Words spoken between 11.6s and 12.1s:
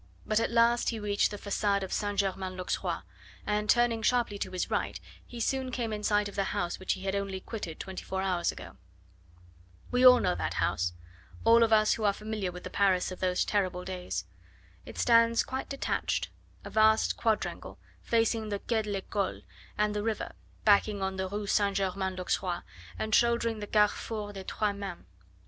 of us who